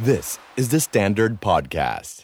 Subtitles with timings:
[0.00, 2.22] This is the Standard Podcast.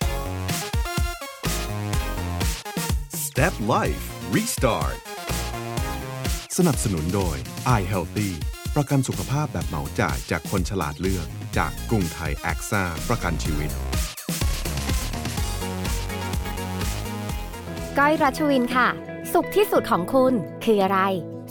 [3.09, 4.99] Step Life Restart
[6.59, 7.37] สนับสนุนโดย
[7.79, 8.31] i Healthy
[8.75, 11.27] ประกันสุขภาพแบบเหมาจ่ายจากคนฉลาดเลือก
[11.57, 13.71] จากกรุงไทยแอคซ่าประกันชีวิต
[17.99, 18.89] ก้อยรัชวินค่ะ
[19.33, 20.33] สุขที่สุดของคุณ
[20.65, 21.01] คืออะไร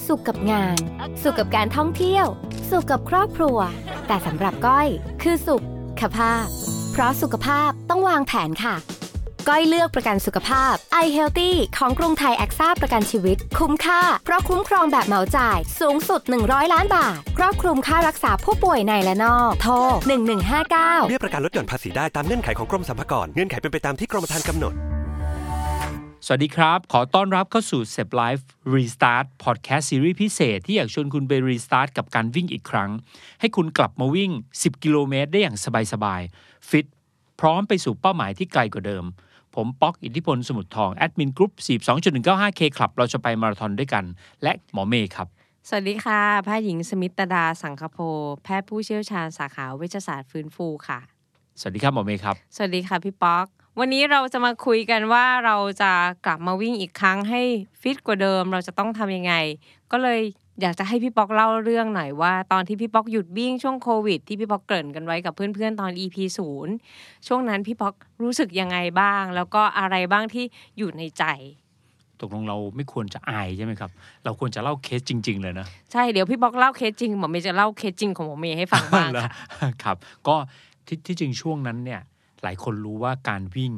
[0.08, 0.78] สุขกับงาน
[1.24, 2.26] สุขกับการท่องเที่ยว
[2.70, 3.58] สุขกับครอบครัว
[4.08, 4.88] แต่สำหรับก้อย
[5.24, 5.64] คือสุข
[6.00, 6.46] ค่าภาพ
[6.92, 8.76] เพราะสุขภาพต้องวางแผนค่ะ
[9.50, 19.74] ก้อยเลือกประกันสุขภาพ i Healthy ของกรุงไทยแอคซ่าประกันชีวิต คุ้มค่า เพราะคุ้มครองแบบเหมาจ่าย สูงสุด 100 ล้านบาท ครอบคลุมค่ารักษาผู้ป่วยในและนอก โทร
[20.38, 24.74] 1159 เบี้ยประกันลดหย่อนภาษีได้ตามเงื่อนไขของกรมสรรพากร เงื่อนไขเป็นไปตามที่กรมธรรม์กำหนด
[26.28, 28.44] สวัสดีครับ ขอต้อนรับเข้าสู่ s e p Life
[28.76, 32.92] Restart Podcast Series พิเศษ ที่อยากชวนคุณไป Restart กับการวิ่งอีกครั้ง
[33.40, 35.58] ให้คุณกลับมาวิ่ง 10 กิโลเมตรได้อย่าง
[35.94, 36.86] สบายๆ ฟิต
[37.40, 39.06] พร้อมไปสู่เป้าหมายที่ไกลกว่าเดิม
[39.56, 41.52] ผมป๊อกอิทธิพลสมุทรทอง แอดมินกรุ๊ป
[42.08, 44.04] 42.195K คลับ เราจะไปมาราธอนด้วยกัน
[44.44, 45.28] และหมอเมย์ครับ
[45.68, 47.98] สวัสดีค่ะ แพทย์หญิงสมิตดาสังคโพ
[48.44, 51.00] แพทย์ผู้เชี่ยวชาญสาขาเวชศาสตร์ฟื้นฟูค่ะ
[51.60, 53.48] สวัสดีครับหมอเมย์ครับ สวัสดีค่ะพี่ป๊อก
[53.80, 55.92] วันนี้เราจะมาคุยกันว่าเราจะ
[56.26, 57.42] กลับมาวิ่งอีกครั้งให้
[57.82, 59.34] ฟิตกว่าเดิม เราจะต้องทำยังไง
[59.92, 60.20] ก็เลย
[60.62, 66.74] อยากจะให้พี่ป๊อกเล่าเรื่องหน่อยว่า ตอนที่พี่ป๊อกหยุดวิ่งช่วงโควิด ที่พี่ป๊อกเกริ่นกันไว้กับเพื่อนๆตอน EP ศูนย์
[67.28, 70.46] ช่วงนั้นพี่ป๊อกรู้สึกยังไงบ้าง แล้วก็อะไรบ้างที่
[70.78, 71.24] อยู่ในใจ
[72.22, 73.92] ตกลงเราไม่ควรจะอายใช่ไหมครับ
[74.24, 79.32] เราควรจะเล่าเคสจริง ๆ เลยนะใช่เดี๋ยวพี่ป๊อกเล่าเคสจริงหมอเมย์จะเล่าเคสจริงของหมอเมย์ให้ฟังบ้างเหรอค่ะ
[79.84, 80.36] ครับ ก็
[80.88, 82.02] ที่ที่จริงช่วงนั้นเนี่ย
[82.44, 83.74] หลายคนรู้ว่าการวิ่ง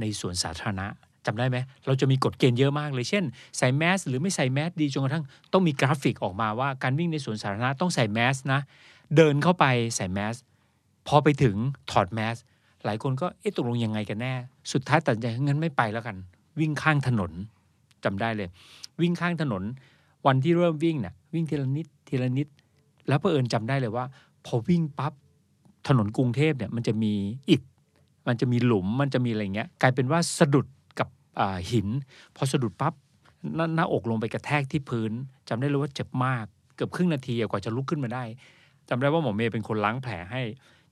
[0.00, 0.86] ในสวนสาธารณะ
[1.26, 3.24] จำได้ไหม เราจะมีกฎเกณฑ์เยอะมากเลย เช่น
[3.58, 8.60] ใส่แมสหรือไม่ใส่แมสดีจนกระทั่งต้องมีกราฟิกออกมาว่าการวิ่งในสวนสาธารณะต้องใส่แมสนะ
[9.16, 9.64] เดินเข้าไป
[9.96, 10.34] ใส่แมส
[11.08, 11.56] พอไปถึง
[11.90, 12.36] ถอดแมส
[12.84, 14.34] หลายคนก็เอ๊ะตกลงยังไงกันแน่
[14.72, 16.16] สุดท้ายตัดใจงั้นไม่ไปแล้วกัน
[16.60, 17.32] วิ่งข้างถนน
[18.04, 18.48] จำได้เลย
[19.00, 19.62] วิ่งข้างถนน
[20.26, 22.48] วันที่เริ่มวิ่งเนี่ยวิ่งทีละนิดทีละนิด
[23.08, 24.04] แล้วเผอิญจำได้เลยว่า
[24.46, 25.12] พอวิ่งปั๊บ
[25.88, 27.12] ถนนกรุงเทพเนี่ยมันจะมี
[27.50, 27.62] อิฐ
[28.26, 30.66] มันจะมีหลุมมันจะมีอะไรเงี้ยกลายเป็นว่าสะดุด
[30.98, 31.08] กับ
[31.70, 31.88] หิน
[32.36, 32.94] พอสะดุดปั๊บ
[33.74, 35.12] หน้าอกลงไปกระแทกที่พื้น
[35.48, 36.44] จำได้เลยว่าเจ็บมาก
[36.76, 38.24] เกือบครึ่งนาทีกว่าจะลุกขึ้นมาได้
[38.88, 40.42] จำได้ว่าหมอเมย์เป็นคนล้างแผลให้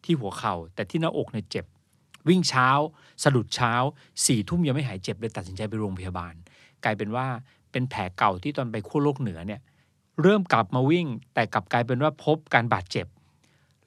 [0.04, 1.64] ที่หัวเข่าแต่ที่หน้าอกเนี่ยเจ็บ
[2.28, 2.68] วิ่งเช้า
[3.24, 3.72] สะดุดเช้า
[4.26, 6.34] สี่ทุ่มยังไม่หายเจ็บเลยตัดสินใจไปโรงพยาบาล
[6.84, 7.26] กลายเป็นว่า
[7.72, 9.60] เป็นแผลเก่าที่ตอนไปขั้วโลกเหนือเนี่ย
[10.22, 13.06] เริ่มกลับมาวิ่ง แต่กลับกลายเป็นว่าพบการบาดเจ็บ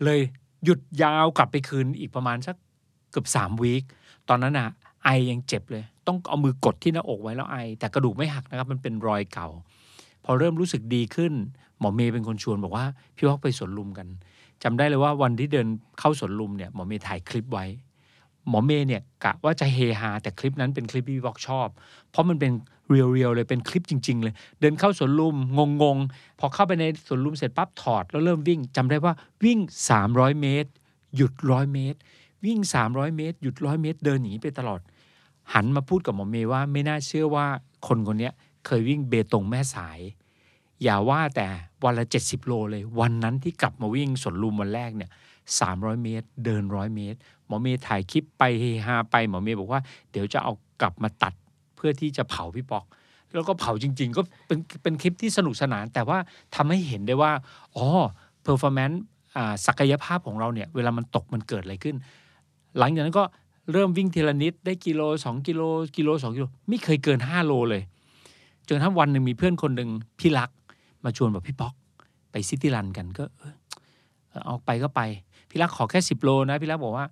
[0.04, 0.20] เลย
[0.64, 2.56] หยุดยาวกลับไปคืนอีกประมาณสัก
[3.12, 3.84] เกือบสามวีค
[4.30, 4.70] ตอนนั้นอะ
[5.04, 9.48] ไอยังเจ็บเลย ต้องเอามือกดที่หน้าอกไว้แล้วไอ แต่กระดูกไม่หักนะครับ มันเป็นรอยเก่า
[10.26, 11.34] พอเริ่มรู้สึกดีขึ้น
[11.80, 12.86] หมอเมย์เป็นคนชวนบอกว่า
[13.16, 14.08] พี่วอกไปสวนลุมกัน
[14.64, 15.68] จำได้เลยว่าวันที่เดิน
[16.00, 17.66] เข้าสวนลุมเนี่ยหมอเมย์ถ่ายคลิปไว้
[18.50, 21.68] หมอเมย์เนี่ยกะว่าจะเฮฮาแต่คลิปนั้นเป็นคลิปที่พี่วอกชอบ
[22.12, 22.52] เพราะมันเป็น
[22.90, 25.36] เรียวๆเลยเป็นคลิปจริง ๆ เลย เดินเข้าสวนลุม
[25.82, 29.60] งงๆพอเข้าไปในสวนลุมเสร็จปั๊บถอดแล้วเริ่มวิ่งจำได้ว่าวิ่ง
[30.00, 30.70] 300 เมตร
[31.16, 32.00] หยุดร้อยเมตร
[32.46, 34.82] วิ่ง 300 เมตร หยุดร้อยเมตร เดินอย่างนี้ไปตลอด
[35.54, 37.46] หันมาพูดกับหมอเมย์ว่าไม่น่าเชื่อว่า
[37.88, 38.30] คนคนนี้
[38.66, 40.00] เคยวิ่งเบตงแม่สาย
[40.84, 41.48] อย่าว่าแต่
[41.84, 45.12] วันละ 70 โลเลย วันนั้นที่กลับมาวิ่งสวนลุมวันแรกเนี่ย
[45.58, 49.82] 300 เมตร เดินร้อยเมตร หมอเมย์ถ่ายคลิปไปเฮฮาไปหมอเมย์บอกว่า
[50.12, 51.34] เดี๋ยวจะเอากลับมาตัด
[51.76, 52.86] เพื่อที่จะเผาพี่ป๊อก
[53.34, 56.18] แล้วก็เผาจริง ๆ ก็เป็นเป็นคลิปที่สนุกสนาน แต่ว่า
[56.56, 57.32] ทำให้เห็นได้ว่า
[57.76, 57.88] อ๋อ
[58.44, 59.02] performance
[59.66, 61.96] ศักยภาพของเราเนี่ย เวลามันตกมันเกิดอะไรขึ้น
[62.78, 63.24] หลังจากนั้นก็
[63.72, 65.62] เริ่มวิ่งทีละนิดได้กิโลสองกิโล
[65.98, 67.82] กิโลสองกิโลไม่เคยเกินห้าโลเลย
[68.70, 69.90] จนกระทั่งวันหนึ่งมีเพื่อนคนหนึ่ง
[70.20, 70.50] พี่รัก
[71.04, 71.74] มาชวนแบบพี่ป๊อก
[72.32, 73.56] ไปซิตี้รันกันก็เออ
[74.30, 75.02] เออเอาไปก็ไป
[75.50, 77.06] พี่รักขอแค่สิบโลนะ พี่รักบอกว่า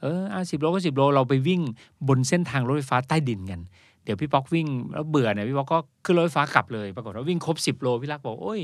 [0.00, 1.60] เอออะสิบโลก็สิบโลเราไปวิ่ง
[2.08, 3.60] บนเส้นทางรถไฟฟ้าใต้ดินกัน
[4.04, 8.60] เดี๋ยวพี่ป๊อกวิ่งแล้วเบื่อเนี่ยพี่ป๊อกก็ขึ้นรถไฟฟ้ากลับเลย ปรากฏว่าวิ่งครบสิบโลพี่รักบอกโอ้ย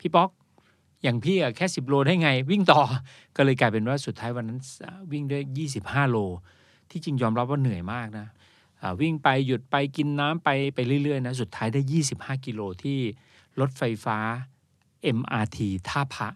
[0.00, 0.28] พี่ป๊อก
[1.02, 2.80] อย่างพี่อะแค่สิบโลได้ไง วิ่งต่อ
[3.36, 4.60] ก็เลยกลายเป็นว่าสุดท้ายวันนั้น
[5.12, 6.16] วิ่งได้ยี่สิบห้าโล
[6.90, 8.26] ที่จริงยอมรับว่าเหนื่อยมากนะ
[9.00, 11.80] วิ่งไปหยุดไปกินน้ำไปไปเรื่อยๆนะสุดท้ายได้
[12.14, 12.98] 25กิโลที่
[13.60, 14.18] รถไฟฟ้า
[15.18, 15.58] MRT
[15.88, 16.28] ท่าพระ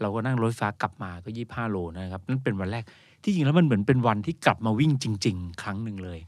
[0.00, 2.84] เราก็นั่งรถไฟฟ้ากลับมาก็25โลนะครับนั่นเป็นวันแรก
[3.22, 6.18] ที่จริงแล้วมันเหมือนเป็นวันที่กลับมาวิ่งจริง ๆ ครั้งหนึ่งเลย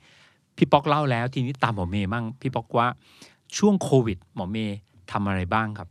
[0.56, 2.86] พี่ป๊อกเล่าแล้วทีนี้ตามหมอเมย์มั่งพี่ป๊อกว่า
[3.56, 4.78] ช่วงโควิดหมอเมย์
[5.12, 5.88] ทำอะไรบ้างครับ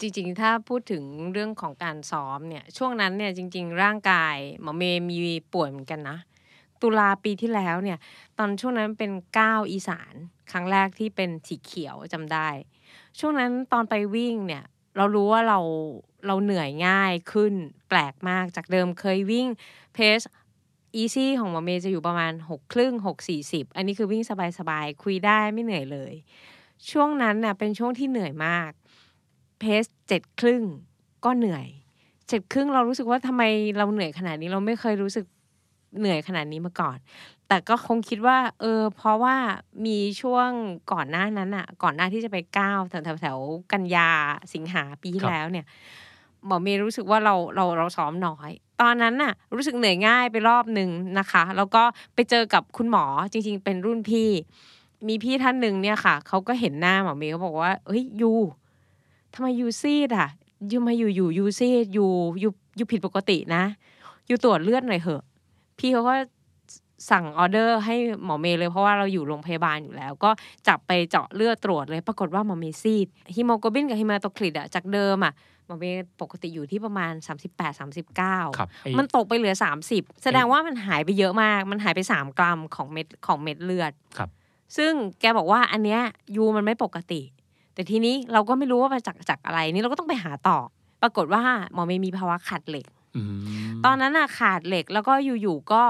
[0.00, 5.18] จริงๆ ถ้าพูดถึงเรื่องของการซ้อมเนี่ย ช่วงนั้นเนี่ยจริง ๆ ร่างกายหมอเมย์มี
[5.52, 6.18] ป่วยเหมือนกันนะ
[6.82, 7.98] ตุลาปีที่แล้วเนี่ย
[8.38, 10.14] ตอนช่วงนั้นเป็นก้าวอีสาน
[10.50, 12.48] ครั้งแรกที่เป็นสีเขียวจำได้
[13.18, 14.64] ช่วงนั้นตอนไปวิ่งเนี่ย
[14.96, 15.60] เรารู้ว่าเรา
[16.26, 17.54] เราเหนื่อยง่ายขึ้น
[17.88, 19.48] แปลกมากจากเดิมเคยวิ่ง
[19.94, 20.20] pace
[20.96, 24.22] easy ของหมอเมย์จะอยู่ประมาณหกครึ่งหกสี่สิบอันนี้คือวิ่ง
[24.58, 26.12] สบายๆคุยได้ไม่เหนื่อยเลย
[26.90, 28.70] ช่วงนั้นน่ะเป็นช่วงที่เหนื่อยมาก
[29.60, 30.62] pace เจ็ดครึ่ง
[31.24, 31.66] ก็เหนื่อย
[32.28, 33.42] เจ็ดครึ่งเรารู้สึกว่าทำไม
[33.76, 35.24] เราเหนื่อยขนาดนี้เราไม่เคยรู้สึก
[35.98, 36.98] เหนื่อยขนาดนี้มาก่อน
[37.48, 39.36] แต่ก็คงคิดว่า เออ เพราะว่า
[39.86, 40.48] มีช่วง
[40.92, 44.10] ก่อนหน้านั้นอะก่อนหน้าที่จะไปก้าวแถวแถวๆกันยา
[44.54, 45.66] สิงหาปีที่ครับแล้วเนี่ย
[46.46, 51.82] หมอเมย์รู้สึกว่าเราเราเราซ้อมน้อย ตอนนั้นน่ะ รู้สึกเหนื่อยง่ายไปรอบหนึ่งนะคะ แล้วก็
[52.14, 54.30] ไปเจอกับคุณหมอจริง ๆ เป็นรุ่นพี่
[55.08, 58.32] มีพี่ท่านหนึ่งเนี่ยค่ะเขาก็เห็นหน้าหมอเมย์เขาบอกว่าเฮ้ยยู
[59.34, 60.28] ทำไม you ซีดอะ
[60.70, 62.06] you มาอยู่อยู่ you ซีด you you
[62.42, 63.64] you ผิดปกตินะ
[64.30, 65.22] you ตรวจเลือดหน่อยเหอะ
[65.78, 66.14] พี่เขาก็
[67.10, 70.30] สั่งออเดอร์ให้หมอเมย์เลยเพราะว่าเราอยู่โรงพยาบาลอยู่แล้ว ก็
[70.68, 75.32] จับไปเจาะเลือดตรวจเลยปรากฏว่าหมอเมย์ซีดฮีโมโกลบินกับ hematocrit อะจากเดิมอะ
[75.66, 77.12] หมอเมย์ปกติอยู่ที่ประมาณ
[77.46, 77.80] 38
[78.18, 79.54] 39ครับไอ้มันตกไปเหลือ
[79.88, 84.28] 30 แสดงว่ามันหายไปเยอะมาก มันหายไป 3 กรัมของเม็ดของเม็ดเลือดครับ
[84.76, 86.00] ซึ่งแกบอกว่าอันเนี้ย
[86.36, 87.20] you มันไม่ปกติ
[87.80, 90.58] แต่ทีนี้เราก็ไม่รู้ว่ามาจากจากอะไรนี่เราก็ต้องไปหาต่อ
[91.02, 91.42] ปรากฏว่า
[91.72, 92.86] หมอเมย์มีภาวะขาดเหล็ก
[93.16, 95.82] อืมตอนนั้นอะขาดเหล็กแล้วก็อยู่ๆก็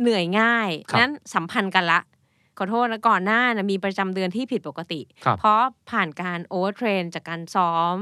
[0.00, 2.00] เหนื่อยง่ายครับนั้นสัมพันธ์กันละ
[2.58, 5.60] ขอโทษนะก่อนหน้านะมีประจำเดือนที่ผิดปกติครับเพราะ
[5.90, 7.94] ผ่านการ overtrain จากการซ้อม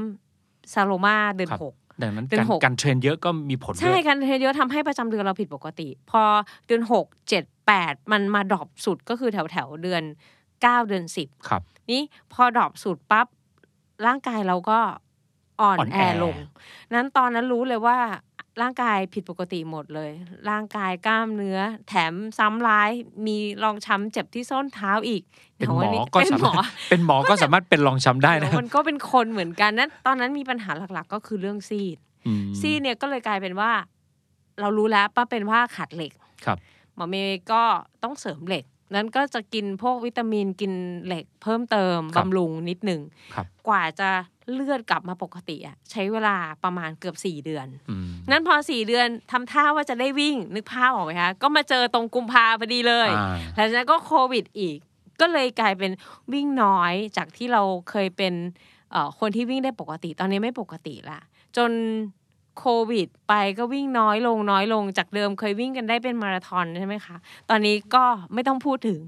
[0.73, 6.23] ซาโลมาเดือนครับหกดังนั้นเดือนการหกการเทรนเยอะก็มีผลด้ใช่วยการเทรนเยอะทำให้ประจำเดือนเราผิดปกติ พอ
[6.67, 10.03] เดือนหกเจ็ดแปดมันมา drop สุดก็คือแถวแถวๆเดือน
[10.61, 12.01] เก้าเดือนสิบครับ นี่
[12.33, 13.27] พอ drop สุดปั๊บ
[14.05, 14.79] ร่างกายเราก็
[15.61, 16.35] อ่อนอ่อนแอแอลง
[16.93, 17.97] นั้นตอนนั้นรู้เลยว่า
[18.61, 20.11] ร่างกายผิดปกติหมดเลย
[20.49, 22.89] ร่างกายกล้ามเนื้อ แถมซ้ำร้าย
[23.27, 25.21] มีรองช้ำเจ็บที่ส้นเท้าอีก
[25.57, 31.97] เป็นหมอดี๋ยวก็เป็นสาหมมาอรถเป็นหมอก็สามารถเป็นรองช้ำได้นะเดี๋ยวมันก็เป็นคนเหมือนกันนั้นตอนนั้นมีปัญหาหลักๆ ก็คือเรื่องซีด
[32.27, 33.71] อืมซีดเนี่ยก็เลยกลายเป็นว่า
[34.59, 36.11] เรารู้แล้วป้าเป็นว่าขาดเหล็ก
[36.45, 36.57] ครับ
[36.95, 37.61] หมอเมย์ก็
[38.03, 40.73] ต้องเสริมเหล็ก นั้นก็จะกินพวกวิตามินกิน
[41.05, 43.01] เหล็กเพิ่มเติมครับบำรุงนิดหนึ่ง
[43.35, 44.09] ครับกว่าจะ
[44.53, 54.77] เลือดกลับมาปกติอะใช้เวลาประมาณเกือบสี่เดือนอืมนั้นพอสี่เดือนทำท่าว่าจะได้วิ่งนึกภาพออกไหมคะก็มาเจอตรงกุมภาพอดีเลยอ่าหลังจากนั้นก็โควิดอีก
[55.21, 55.91] ก็เลยกลายเป็น
[56.33, 58.33] วิ่งน้อยจากที่เราเคยเป็น
[58.91, 61.19] เอ่อคนที่วิ่งได้ปกติ ตอนนี้ไม่ปกติละ
[61.57, 61.71] จน
[62.59, 67.15] โควิด ไปก็วิ่งน้อยลงน้อยลงจากเดิมเคยวิ่งกันได้เป็นมาราธอนใช่ไหมคะ
[67.49, 68.03] ตอนนี้ก็
[68.33, 68.99] ไม่ต้องพูดถึง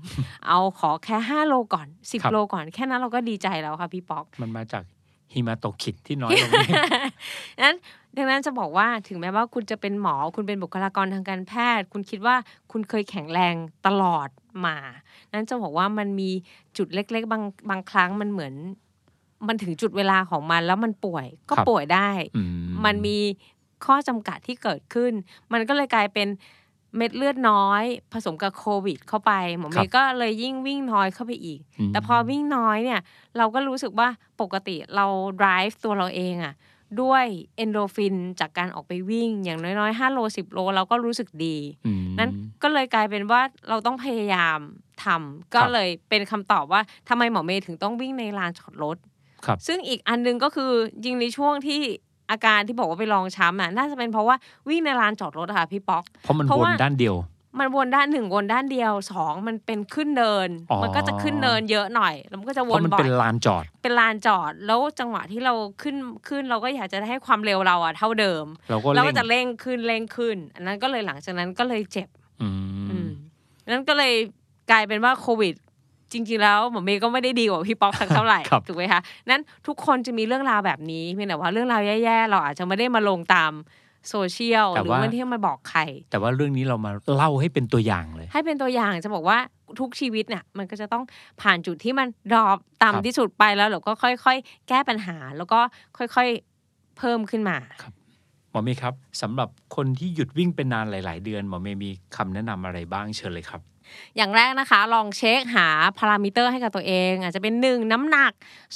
[0.48, 4.84] เอาขอแค่ 5 โลก่อนครั10บโลก่อน แค่นั้นเราก็ดีใจแล้วค่ะพี่ป๊อก มันมาจาก
[5.34, 7.78] ฮิมาโตคิดที่น้อยลงนี่นั้น
[8.18, 12.36] ดังนั้นจะบอกว่าถึงแม้ว่าคุณจะเป็นหมอคุณเป็นบุคลากรทางการแพทย์ คุณคิดว่า
[12.72, 13.56] คุณเคยแข็งแรง
[13.88, 14.30] ตลอด
[14.66, 14.78] มา
[15.34, 16.30] นั้นจะบอกว่ามันมี
[16.78, 18.54] จุดเล็ก ๆ บางบางครั้งมันเหมือน
[19.48, 22.44] มันถึงจุดเวลาของมันแล้วมันป่วยก็ครับป่วยได้อื
[22.86, 23.18] มันมี
[23.86, 25.14] ข้อจำกัดที่เกิดขึ้น
[25.54, 26.28] มันก็เลยกลายเป็น
[26.98, 27.84] เม็ดเลือดน้อย
[28.14, 33.00] ผสมกับโควิด เข้าไปหมอเมย์ก็เลยยิ่งวิ่งน้อยเข้าไปอีกมแต่พอวิ่งน้อยเนี่ย
[33.38, 34.08] เราก็รู้สึกว่า
[34.42, 35.06] ปกติเรา
[35.42, 36.54] drive ตัวเราเองอะ
[37.02, 37.26] ด้วย
[37.56, 42.30] เอนโดฟินจากการออกไปวิ่ง อย่างน้อยๆ5โล10 โล เราก็รู้สึกดีอืมนั้น
[42.64, 44.58] ก็เลยกลายเป็นว่าเราต้องพยายาม
[45.04, 48.98] ทำก็ครับเลยเป็นคำตอบว่าทำไมหมอเมย์ถึงต้องวิ่งในลานจอดรถ
[49.46, 50.72] ครับซึ่งอีกอันหนึงก็คือ
[51.04, 51.82] จริงในช่วงที่
[52.32, 54.36] อาการที่บอกว่าไปลองช้ำอะน่าจะเป็นเพราะว่า
[54.70, 57.18] วิ่งในลานจอดรถอะค่ะพี่ป๊อก เพราะมันเพราะวนว่าด้านเดียว
[57.60, 65.96] มันวนด้านหนึ่งวนด้านเดียวสองมันเป็นขึ้นเนินอ๋อมันก็จะขึ้นเนินเยอะหน่อยแล้วมันก็จะเพวนราะมันบ่อเป็ยนลานจอด เป็นลานจอดแล้วจังหวะที่เราขึ้น
[66.28, 72.10] ขึ้นเราก็อยากจะให้ความเร็วเราอะเท่าเดิมเราก็เราเร่ก็งจะเร่งขึ้นเร่งขึ้น อันนั้นก็เลยหลังจากนั้นก็เลยเจ็บ
[72.42, 72.48] อื
[72.90, 73.10] อืมม
[73.72, 74.14] นั้นก็เลย
[74.72, 75.56] กลายเป็นว่าโควิด
[76.12, 83.52] จริงๆแล้วหมอเมย์ก็ไม่ได้ดีกว่าพี่ป๊อกสักเท่าไหร่ครับถูกไหมคะนั้นทุกคนจะมีเรื่องราวแบบนี้เพียงแต่ว่าเรื่องราวแย่ๆเราอาจจะไม่ได้มาลงตาม
[84.10, 89.38] โซเชียลหรือไม่ได้มาบอกใคร แต่ว่าเรื่องนี้เรามาเล่าให้เป็นตัวอย่างเลย ให้เป็นตัวอย่างจะบอกว่า
[89.80, 91.04] ทุกชีวิตเนี่ยมันก็จะต้อง
[91.42, 95.60] ผ่านจุดที่มัน drop ครับต่ำที่สุดไปแล้วเราก็ค่อย ๆ แก้ปัญหา แล้วก็
[95.98, 97.58] ค่อยๆเพิ่มขึ้นมา
[98.52, 103.62] หมอเมย์ครับสำหรับคนที่หยุดวิ่งเป็นนานหลาย ๆ เดือนหมอเมย์มีคำแนะนำอะไรบ้างเชิญเลยครับ
[104.18, 105.68] อย่างแรกนะคะ ลองเช็คหา
[105.98, 108.32] พารามิเตอร์ให้กับตัวเอง อาจจะเป็น 1 น้ำหนัก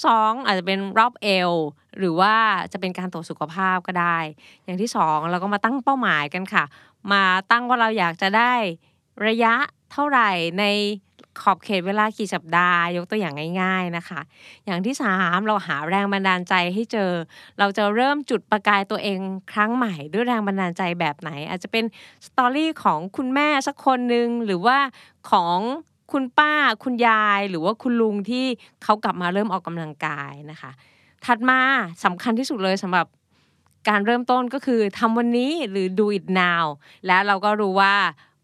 [0.05, 1.51] 2 อาจจะเป็นรอบเอว
[1.97, 2.35] หรือว่า
[2.73, 4.17] จะเป็นการตรวจสุขภาพก็ได้
[4.65, 6.63] อย่างที่ 2 เราก็มาตั้งเป้าหมายกันค่ะ
[7.11, 8.53] มาตั้งว่าเราอยากจะได้
[9.27, 9.53] ระยะ
[9.91, 10.65] เท่าไหร่ใน
[11.39, 14.21] ขอบเขตเวลากี่สัปดาห์ ยกตัวอย่างง่าย ๆนะคะ
[14.65, 17.11] อย่างที่ 3 เราหาแรงบันดาลใจให้เจอ
[17.59, 19.19] เราจะเริ่มจุดประกายตัวเอง
[19.51, 21.85] ครั้งใหม่ด้วยแรงบันดาลใจแบบไหน อาจจะเป็น
[22.27, 24.77] สตอรี่ของคุณแม่สักคนหนึ่งหรือว่า
[25.31, 25.57] ของ
[26.11, 28.45] คุณป้าคุณยายหรือว่าคุณลุงที่
[28.83, 30.71] เขากลับมาเริ่มออกกำลังกายนะคะ
[31.25, 31.59] ถัดมา
[32.03, 33.07] สำคัญที่สุดเลยสำหรับ
[33.89, 36.65] การเริ่มต้นก็คือทำวันนี้หรือ do it now
[37.07, 37.95] แล้วเราก็รู้ว่า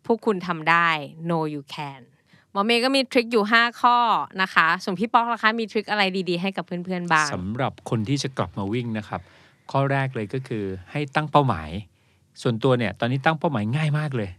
[0.06, 0.88] พวกคุณทำได้
[1.28, 2.02] know you can
[2.60, 3.98] มอเมย์ก็มีทริคอยู่ 5 ข้อ
[4.42, 9.22] นะคะส่วนพี่ป๊อกล่ะคะมีทริคอะไรดีๆให้กับเพื่อนๆบ้างสำหรับคนที่จะกลับมาวิ่งนะครับ
[9.72, 11.70] ข้อแรกเลยก็คือให้ตั้งเป้าหมาย
[12.42, 14.30] ส่วนตัวเนี่ยตอนนี้ตั้งเป้าหมายง่ายมากเลย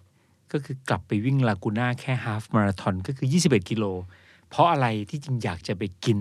[0.53, 3.85] ก็คือกลับไปวิ่งลากูน่าแค่ฮาฟมาราทอนก็คือ 21 กิโล
[4.49, 6.19] เพราะอะไรที่จริงอยากจะไปกิน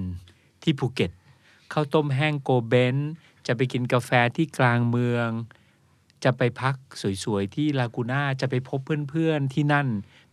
[0.63, 1.11] ที่ภูเก็ต
[1.73, 2.97] ข้าวต้มแห้งโกเบน
[3.47, 5.29] จะไปกินกาแฟที่กลางเมือง
[6.23, 6.75] จะไปพัก
[7.23, 9.87] สวยๆ ที่ลากูน่าจะไปพบเพื่อนๆที่นั่น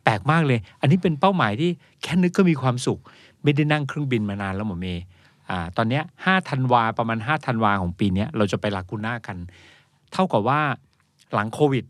[0.05, 1.71] แปลกมากเลย อันนี้เป็นเป้าหมายที่
[2.03, 2.99] แค่นึกก็มีความสุข
[3.43, 5.03] ไม่ได้นั่งเครื่องบินมานานแล้วหมอเมย์
[5.51, 9.37] อ่าตอนนี้ย5ธันวาประมาณ5ธันวาของปีนี้เราจะไปลากูน่ากัน
[10.13, 10.61] เท่ากับว่า
[11.35, 11.85] หลังโควิด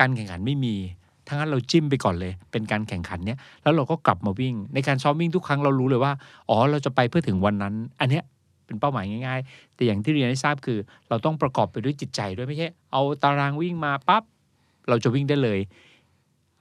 [0.00, 0.74] การแข่งขันไม่มี
[1.28, 6.12] ทั้งนั้นเราจิ้มไปก่อนเลย เป็นการแข่งขันเนี้ยแล้วเราก็กลับมาวิ่ง ในการซ้อมวิ่งทุกครั้งเรารู้เลยว่า
[6.48, 8.24] อ๋อ เราจะไปเพื่อถึงวันนั้น อันเนี้ย
[8.66, 14.22] เป็นเป้าหมายง่าย ๆ แต่อย่างที่เรียนให้ทราบคือ เราต้องประกอบไปด้วยจิตใจด้วยไม่ใช่ เอาตารางวิ่งมาปั๊บ
[14.88, 15.58] เราจะวิ่งได้เลย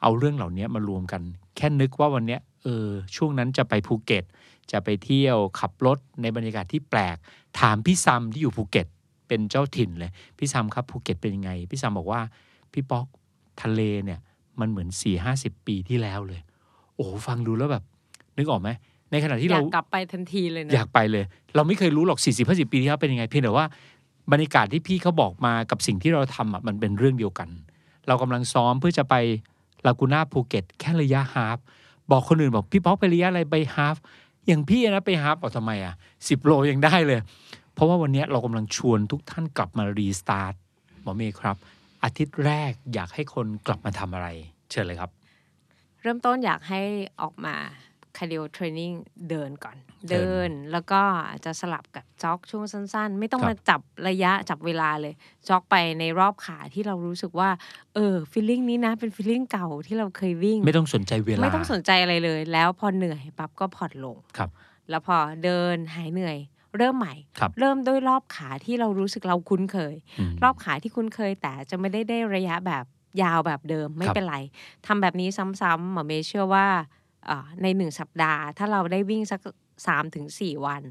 [0.03, 1.21] เอาเรื่องเหล่านี้มารวมกัน
[1.55, 4.23] แค่นึกว่าวันเนี้ยเออช่วงนั้นจะไปภูเก็ต
[4.71, 7.17] จะไปเที่ยวขับรถในบรรยากาศที่แปลก
[7.59, 8.87] ถามพี่ซัมที่อยู่ภูเก็ต
[9.27, 12.21] เป็นเจ้าถิ่นเลย พี่ซัมครับภูเก็ตเป็นยังไง พี่ซัมบอกว่า
[12.73, 13.05] พี่ป๊อก
[13.61, 14.19] ทะเลเนี่ย
[14.59, 16.41] มันเหมือนสี่ห้าสิบปีที่แล้วเลย
[16.95, 17.83] โอ้โหฟังดูแล้วแบบ
[18.37, 18.69] นึกออกไหม
[19.11, 21.23] ในขณะที่อยาเรากกลับไปทันทีเลยนะอยากไปเลย
[21.55, 23.65] เราไม่เคยรู้หรอก40 50ปีที่แล้วเป็นยังไง เพียงแต่ว่า
[24.31, 27.49] บรรยากาศที่พี่เขาบอกมากับสิ่งที่เราทำอะมันเป็นเรื่องเดียวกัน
[28.07, 29.15] เรากำลังซ้อมเพื่อจะไป
[29.85, 31.57] ลากูน่าภูเก็ตแค่ระยะฮาฟ
[32.11, 33.95] บอกคนอื่นบอกพี่ป๊อกไประยะอะไรไปฮาฟ
[34.47, 35.93] อย่างพี่นะไปฮาฟเอาทำไมอะ
[36.27, 37.19] สิบโลยังได้เลย
[37.73, 40.53] เพราะว่าวันนี้เรากำลังชวนทุกท่านกลับมารีสตาร์ท
[41.01, 41.55] หมอเมย์ครับ
[42.03, 44.27] อาทิตย์แรกอยากให้คนกลับมาทำอะไร
[44.71, 45.11] เชิญเลยครับ
[46.01, 46.81] เริ่มต้นอยากให้
[47.21, 47.55] ออกมา
[48.17, 48.91] cardio training
[49.29, 49.77] เดินก่อน
[50.09, 51.01] เดินแล้วก็
[51.45, 55.13] จะสลับกับ jog ช่วงสั้น ๆ ไม่ต้องครับมาจับระยะจับเวลาเลย
[55.47, 57.49] jog ไปในรอบขาที่เรารู้สึกว่า
[57.95, 64.49] เออ feeling นี้นะ เป็น feeling เก่าที่เราเคยวิ่ง ไม่ต้องสนใจเวลา ไม่ต้องสนใจอะไรเลย แล้วพอเหนื่อยปั๊บก็ผ่อนลงครับ
[64.89, 66.37] แล้วพอเดินหายเหนื่อย
[66.77, 69.95] เริ่มใหม่ครับเริ่มด้วยรอบขาที่เรารู้สึกเราคุ้นเคย
[70.31, 72.85] มรอบขาที่คุ้นเคยแต่จะไม่ได้ได้ระยะแบบ
[73.23, 74.37] ยาวแบบเดิมไม่ครับเป็นไร
[74.85, 77.02] ทำแบบนี้ซ้ำๆหมอเมย์เชื่อว่าเอ่อ
[77.61, 79.39] ในหนึ่งสัปดาห์ ถ้าเราได้วิ่งสัก
[79.87, 80.83] สามถึงสี่วัน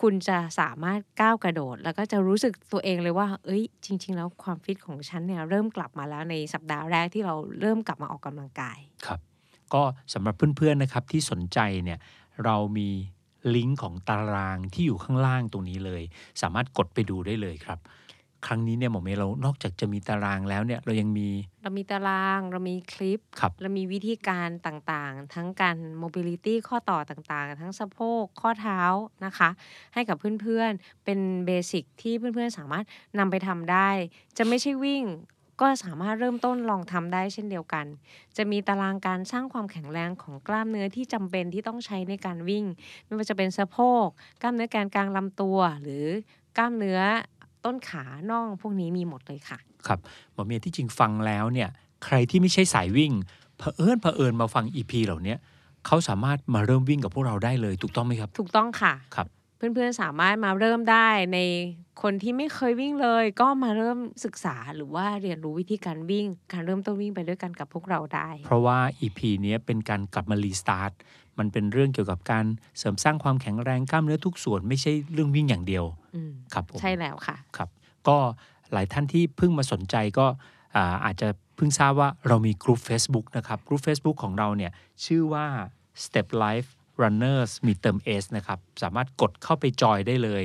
[0.00, 9.20] คุณจะสามารถก้าวกระโดด แล้วก็จะรู้สึกตัวเองเลยว่า เอ้ย จริง ๆ แล้วความฟิตของฉันเนี่ยเริ่มกลับมาแล้วในสัปดาห์แรกที่เราเริ่มกลับมาออกกำลังกาย ครับ
[9.74, 9.82] ก็
[10.14, 11.98] สำหรับเพื่อนๆนะครับที่สนใจเนี่ย
[12.44, 12.88] เรามี
[13.54, 16.02] ลิงก์ของตารางที่อยู่ข้างล่างตรงนี้เลย
[16.42, 17.78] สามารถกดไปดูได้เลยครับ
[18.46, 21.28] ครั้งนี้เนี่ยหมอเมย์เรานอกจากจะมีตารางแล้วเนี่ยเรายังมี
[21.62, 28.80] เรามีตารางเรามีคลิป ครับเรามีวิธีการต่างๆ ทั้งการ mobility ข้อต่อต่างๆ ทั้งสะโพกข้อเท้า
[29.24, 29.50] นะคะ
[29.94, 32.84] ให้กับเพื่อนๆ เป็นเบสิกที่เพื่อนๆ สามารถ
[33.18, 33.88] นำไปทำได้
[34.36, 35.04] จะไม่ใช่วิ่ง
[35.64, 37.86] ก็สามารถเริ่มต้นลองทำได้เช่นเดียวกัน
[38.36, 42.64] จะมีตารางการสร้างความแข็งแรงของกล้ามเนื้อที่จำเป็นที่ต้องใช้ในการวิ่ง
[43.04, 44.06] ไม่ว่าจะเป็นสะโพก
[44.42, 46.06] กล้ามเนื้อแกนกลางลำตัว หรือ
[46.58, 47.00] กล้ามเนื้อ
[47.64, 49.98] ต้นขาน่องพวกนี้มีหมดเลยค่ะ ครับ
[50.32, 51.68] หมอเมย์ที่จริงฟังแล้วเนี่ย
[52.04, 53.12] ใครที่ไม่ใช่สายวิ่ง
[53.58, 55.38] เผอิญเผอิญมาฟัง EP เหล่าเนี้ย
[55.86, 59.26] เขาสามารถมาเริ่มวิ่งกับพวกเราได้เลย ถูกต้องไหมครับ ถูกต้องค่ะครับ
[59.60, 61.38] เพื่อนๆสามารถมาเริ่มได้ใน
[62.02, 70.92] คนที่ไม่เคยวิ่งเลย ก็มาเริ่มศึกษาหรือว่าเรียนรู้วิธีการวิ่ง การเริ่มต้นวิ่งไปด้วยกันกับพวกเราได้ เพราะว่า EP เนี้ยเป็นการกลับมารีสตาร์ท
[71.38, 72.44] มันเป็นเรื่องเกี่ยวกับการ
[72.78, 77.68] เสริมสร้างความแข็งแรงกล้ามเนื้อทุกส่วนไม่ใช่เรื่องวิ่งอย่างเดียวอืมครับผมใช่แล้วค่ะครับ
[78.08, 78.16] ก็
[78.72, 80.26] หลายท่านที่เพิ่งมาสนใจก็
[80.76, 84.72] อ่าอาจจะเพิ่งทราบว่าเรามีกลุ่ม Facebook นะครับกลุ่ม Facebook ของเราเนี่ย
[85.04, 85.46] ชื่อว่า
[86.04, 86.70] Step Life
[87.02, 90.42] Runners มีเติม S นะครับ สามารถกดเข้าไปจอยได้เลย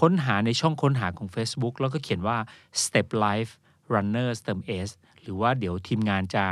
[0.00, 2.38] ค้นหาในช่องค้นหาของ Facebook แล้วก็เขียนว่า
[2.82, 3.52] Step Life
[3.94, 4.90] Runners เติม S
[5.22, 6.44] หรือว่าเดี๋ยวทีมงานจะ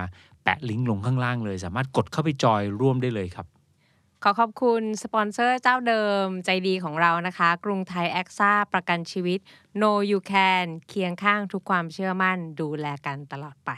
[0.43, 3.47] แปะลิงก์ลงข้างล่างเลย สามารถกดเข้าไปจอยร่วมได้เลยครับ
[4.23, 9.41] ขอขอบคุณสปอนเซอร์เจ้าเดิมใจดีของเรานะคะ กรุงไทยแอคซ่าประกันชีวิต
[9.83, 13.71] No You Can เคียงข้างทุกความเชื่อมั่นดูแลกันตลอดไป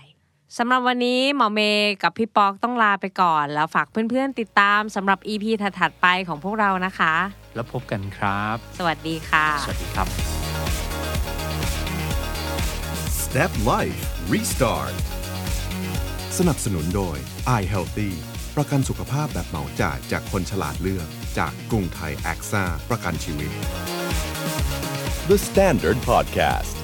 [0.54, 7.14] สำหรับวันนี้หมอเมย์กับพี่ป๊อกต้องลาไปก่อน แล้วฝากเพื่อนๆติดตามสำหรับ EP ถัดๆไปของพวกเรานะคะ
[7.54, 10.06] แล้วพบกันครับ สวัสดีค่ะ สวัสดีครับ
[13.22, 14.00] Step Life
[14.32, 14.94] Restart
[16.38, 17.16] สนับสนุนโดย
[17.60, 18.10] i Healthy
[18.56, 23.50] ประกันสุขภาพแบบเหมาจ่ายจากคนฉลาดเลือก จากกรุงไทยแอคซ่าประกันชีวิต
[25.30, 26.74] The Standard Podcast.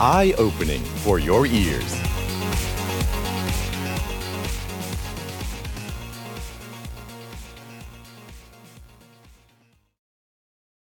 [0.00, 1.92] Eye opening for your ears.